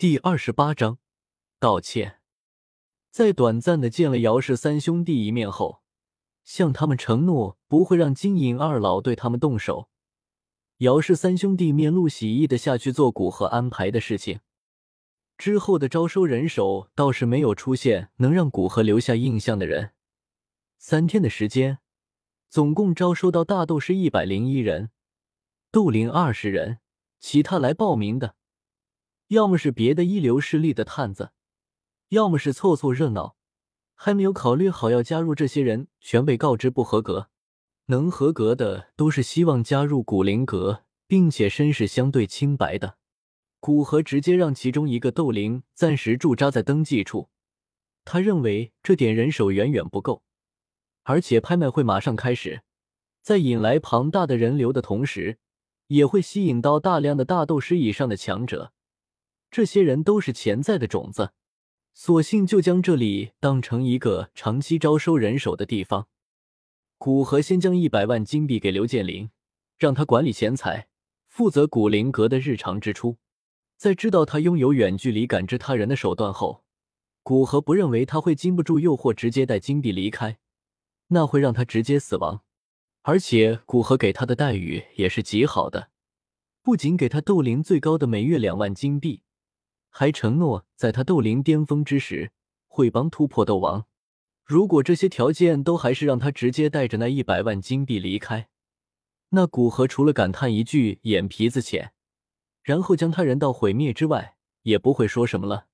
[0.00, 0.96] 第二十八章
[1.58, 2.20] 道歉。
[3.10, 5.82] 在短暂的见了姚氏三兄弟一面后，
[6.42, 9.90] 向他们承诺不会让金银二老对他们动手。
[10.78, 14.40] 姚氏三兄弟面露喜意的下去做古河安排的事情。
[15.36, 19.90] 之后的招收人手倒是没有出现能让古河留下印象的人。
[20.78, 21.80] 三天的时间，
[22.48, 24.88] 总共招收到大斗士一百零一人，
[25.70, 26.78] 斗灵二十人，
[27.18, 28.36] 其他来报名的。
[29.30, 31.30] 要么是别的一流势力的探子，
[32.08, 33.36] 要么是凑凑热闹，
[33.94, 37.28] 还没有考虑好要加入这些人，全被告知不合格。
[37.86, 42.96] 能合格的都是希望加入古灵阁，并且身世相对清白的。
[43.60, 47.28] 古河直接让其中一个斗灵暂时驻扎在登记处，
[48.04, 50.24] 他认为这点人手远远不够，
[51.04, 52.62] 而且拍卖会马上开始，
[53.22, 55.38] 在引来庞大的人流的同时，
[55.86, 58.72] 也会吸引到大量的大斗师以上的强者。
[59.50, 61.32] 这些人都是潜在的种子，
[61.92, 66.06] 索性就将这里当成一个长期招收人手的地方。
[66.98, 69.30] 古河先将一百万金币给刘建林，
[69.76, 70.88] 让他管理钱财，
[71.26, 73.18] 负责古灵阁的日常支出。
[73.76, 76.62] 在知道他拥有远距离感知他人的手段后，
[77.22, 80.38] 古河不认为他会经不住诱惑直接带金币离开，
[81.08, 82.42] 那会让他直接死亡。
[83.02, 85.88] 而且古河给他的待遇也是极好的，
[86.62, 89.22] 不仅给他斗灵最高的每月两万金币。
[89.90, 92.32] 还承诺在他斗灵巅峰之时
[92.66, 93.86] 会帮突破斗王。
[94.44, 98.48] 如果这些条件都还是让他直接带着那一百万金币离开，
[99.28, 101.92] 那古河除了感叹一句“眼皮子浅”，
[102.62, 105.66] 然后将他人道毁灭之外，也不会说什么了。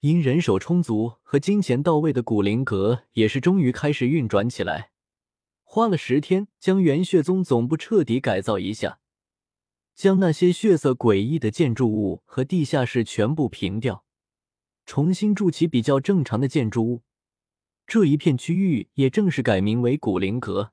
[0.00, 4.90] 因人手充足和金钱到位的古灵阁也是终于开始运转起来，
[5.62, 8.98] 花了十天将元血宗总部彻底改造一下。
[9.94, 14.04] 将那些血色诡异的建筑物和地下室全部平掉，
[14.84, 17.02] 重新筑起比较正常的建筑物。
[17.86, 20.72] 这一片区域也正式改名为古灵阁，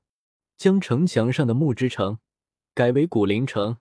[0.56, 2.18] 将城墙上的木之城
[2.74, 3.76] 改为古灵城。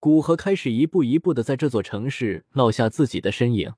[0.00, 3.74] 古河开始一步一步的在这座城市落下自己的身影。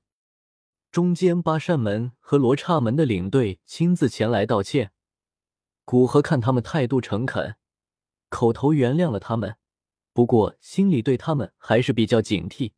[0.91, 4.91] 中间八扇门和罗刹门的领队亲自前来道歉，
[5.83, 7.57] 古河看他们态度诚恳，
[8.29, 9.57] 口头原谅了他们。
[10.15, 12.71] 不过，心里对他们还是比较警惕。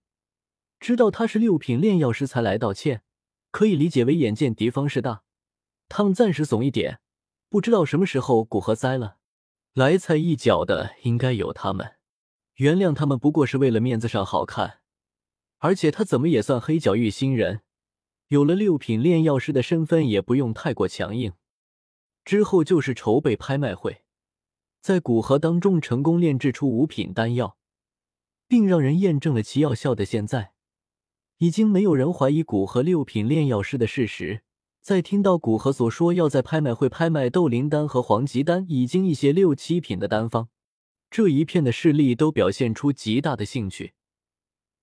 [0.79, 3.03] 知道他是六品炼药师才来道歉，
[3.51, 5.21] 可以理解为眼见敌方势大，
[5.87, 6.99] 他们暂时怂一点。
[7.47, 9.17] 不知道什么时候古河栽了，
[9.75, 11.97] 来踩一脚的应该有他们。
[12.55, 14.79] 原谅他们不过是为了面子上好看，
[15.59, 17.61] 而且他怎么也算黑角域新人，
[18.29, 21.33] 有了六品炼药师的身份，也不用太过强硬。
[22.25, 24.01] 之后就是筹备拍卖会。
[24.87, 27.57] 在古河当中成功炼制出五品丹药，
[28.47, 30.53] 并让人验证了其药效的现在，
[31.39, 34.43] 已经没有人怀疑古河六品炼药师的事实。
[34.79, 40.47] 在听到古河所说要在拍卖会拍卖斗灵丹和黄级丹，已经一些六七品的丹方，
[41.09, 43.91] 这一片的势力都表现出极大的兴趣。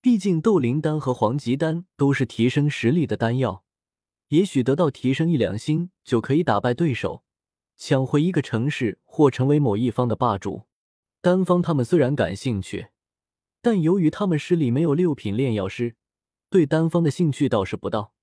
[0.01, 3.63] 毕竟斗灵丹和黄级丹都是提升实力的丹药，
[4.27, 7.23] 也许得到提升一两星就可以打败对手。
[7.77, 10.63] 抢回一个城市或成为某一方的霸主，
[11.21, 12.87] 单方他们虽然感兴趣，
[13.61, 15.95] 但由于他们势力没有六品炼药师，
[16.49, 18.13] 对单方的兴趣倒是不到。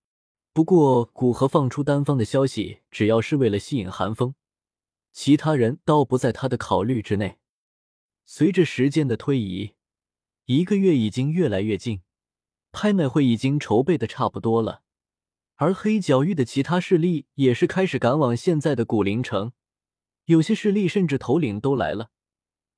[0.55, 4.35] 不过古河放出单方的消息，只要是为了吸引寒风，
[5.13, 7.39] 其他人倒不在他的考虑之内。
[8.25, 9.73] 随着时间的推移，
[10.47, 12.03] 一个月已经越来越近，
[12.71, 14.82] 拍卖会已经筹备的差不多了。
[15.57, 19.53] 而黑角域的其他势力也是开始赶往现在的古灵城，
[20.25, 22.11] 有些势力甚至头领都来了，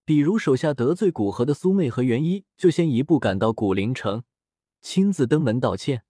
[0.04, 4.24] 比如手下得罪古河的苏妹和元一，就先一步赶到古灵城，
[4.80, 6.04] 亲自登门道歉。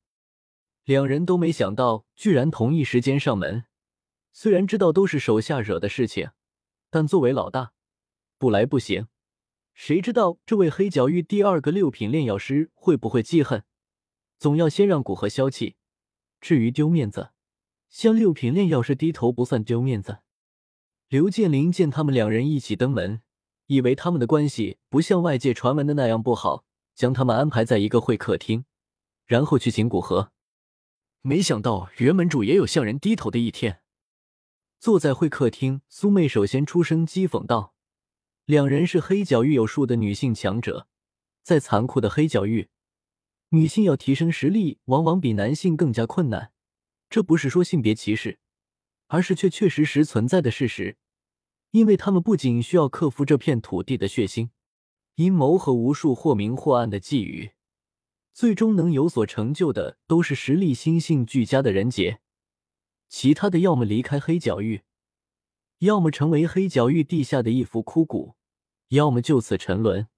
[0.84, 3.64] 两人都没想到，居然同一时间上门。
[4.32, 6.30] 虽然知道都是手下惹的事情，
[6.90, 7.72] 但作为老大，
[8.36, 9.06] 不来不行。
[9.72, 13.64] 谁知道这位黑角域第二个六品炼药师会不会记恨？
[14.38, 15.76] 总要先让古河消气。
[16.44, 17.30] 至于丢面子，
[17.88, 20.18] 向六品炼药师低头不算丢面子。
[21.08, 23.22] 刘建林见他们两人一起登门，
[23.68, 28.66] 以为他们的关系不像外界传闻的那样不好，将他们安排在一个会客厅，
[29.24, 30.32] 然后去请古河。
[31.22, 33.80] 没想到原门主也有向人低头的一天。
[34.78, 37.74] 坐在会客厅，苏妹首先出声讥讽道
[38.44, 40.88] ：“两人是黑角域有数的女性强者，
[41.42, 42.68] 在残酷的黑角域。”
[43.50, 46.52] 女性要提升实力，往往比男性更加困难。
[47.08, 48.38] 这不是说性别歧视，
[49.06, 50.96] 而是确确实实存在的事实。
[51.70, 54.50] 因为他们不仅需要克服这片土地的血腥、
[55.16, 57.52] 阴谋和无数或明或暗的觊觎，
[58.32, 62.20] 最终能有所成就的，都是实力心性俱佳的人杰。
[63.08, 64.82] 其他的，要么离开黑角域，
[65.78, 68.34] 要么成为黑角域地下的一副枯骨，
[68.88, 70.08] 要么就此沉沦。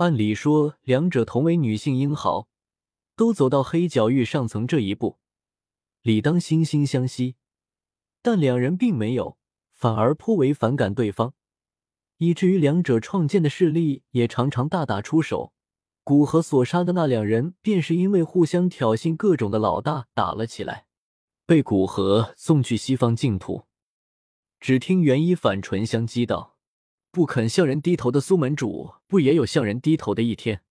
[0.00, 2.48] 按理说，两者同为女性英豪，
[3.16, 5.18] 都走到黑角域上层这一步，
[6.00, 7.36] 理当惺惺相惜。
[8.22, 9.36] 但两人并没有，
[9.74, 11.34] 反而颇为反感对方，
[12.16, 15.52] 以至于两者创建的势力也常常大打出手。
[16.02, 20.86] 古河所杀的那两人，便是因为互相挑衅各种的老大打了起来。
[21.44, 23.66] 被古河送去西方净土，
[24.58, 26.56] 只听元一反唇相讥道
[27.10, 30.62] ：“不肯向人低头的苏门主，不也有向人低头的一天？”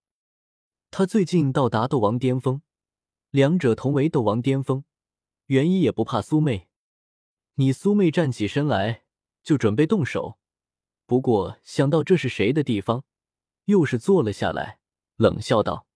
[0.91, 2.61] 他最近到达斗王巅峰，
[3.29, 4.83] 两者同为斗王巅峰，
[5.47, 6.67] 元一也不怕苏妹。
[7.55, 9.03] 你苏妹站起身来，
[9.43, 10.39] 就准备动手，
[11.05, 13.03] 不过想到这是谁的地方，
[13.65, 14.79] 又是坐了下来，
[15.17, 15.87] 冷笑道：“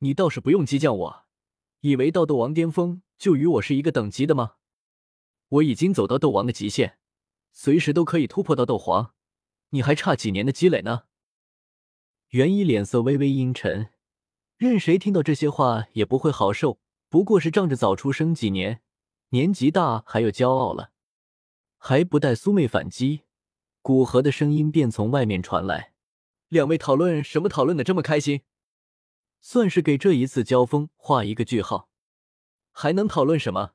[0.00, 1.24] 你倒是不用激将我，
[1.80, 4.56] 以为到斗王巅峰。”就与我是一个等级的吗？
[5.48, 6.98] 我已经走到斗王的极限，
[7.50, 9.14] 随时都可以突破到斗皇，
[9.70, 11.04] 你还差几年的积累呢？
[12.28, 13.90] 元一脸色微微阴沉，
[14.56, 16.80] 任谁听到这些话也不会好受。
[17.08, 18.82] 不过是仗着早出生几年，
[19.28, 20.90] 年纪大还有骄傲了。
[21.78, 23.22] 还不待苏妹反击，
[23.80, 25.92] 古河的声音便从外面传来
[26.48, 27.48] ：“两位讨论什么？
[27.48, 28.42] 讨论的这么开心？
[29.40, 31.88] 算是给这一次交锋画一个句号。”
[32.72, 33.72] 还能讨论什么？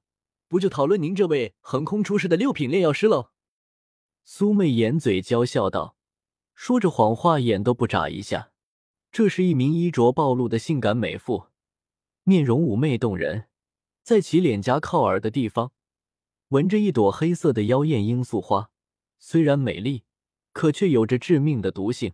[0.47, 3.31] 不就讨论您这位横空出世的六品炼药师喽？
[4.33, 5.97] 苏妹掩嘴娇笑道，
[6.55, 8.53] 说着谎话眼都不眨一下。
[9.11, 11.47] 这是一名衣着暴露的性感美妇，
[12.23, 13.49] 面容妩媚动人，
[14.01, 15.73] 在其脸颊靠耳的地方，
[16.47, 18.71] 纹着一朵黑色的妖艳罂粟花。
[19.19, 20.05] 虽然美丽，
[20.53, 22.13] 可却有着致命的毒性。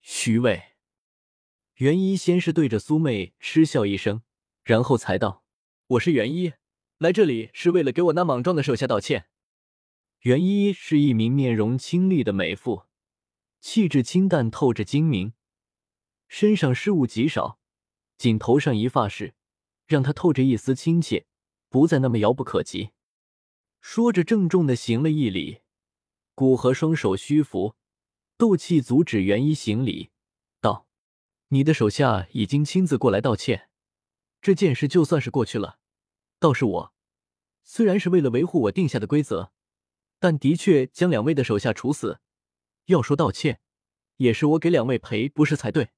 [0.00, 0.76] 虚伪。
[1.78, 4.22] 元一先是对着苏妹嗤笑一声，
[4.62, 5.42] 然后才道。
[5.88, 6.52] 我是元一，
[6.98, 9.26] 来这里是为了给我那莽撞的手下道歉。
[10.20, 12.84] 元一是一名面容清丽的美妇，
[13.60, 15.32] 气质清淡透着精明，
[16.28, 17.60] 身上饰物极少，
[18.18, 19.34] 仅头上一发饰，
[19.86, 21.26] 让她透着一丝亲切，
[21.68, 22.90] 不再那么遥不可及。
[23.80, 25.60] 说着，郑重的行了一礼。
[26.34, 27.76] 古河双手虚扶，
[28.36, 30.10] 斗气阻止袁一行礼，
[30.60, 30.86] 道
[31.48, 33.70] ：“你的手下已经亲自过来道歉。”
[34.42, 35.78] 这件事就算是过去了，
[36.38, 36.92] 倒是我，
[37.62, 39.52] 虽然是为了维护我定下的规则，
[40.18, 42.20] 但的确将两位的手下处死。
[42.86, 43.60] 要说道歉，
[44.16, 45.90] 也是我给两位赔不是才对。